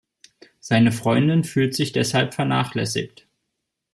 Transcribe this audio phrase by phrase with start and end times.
[0.59, 3.27] Seine Freundin fühlt sich deshalb vernachlässigt.